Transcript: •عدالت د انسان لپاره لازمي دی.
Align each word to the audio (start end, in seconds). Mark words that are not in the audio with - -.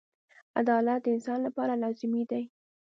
•عدالت 0.59 0.99
د 1.03 1.07
انسان 1.15 1.39
لپاره 1.47 1.73
لازمي 1.83 2.23
دی. 2.31 2.43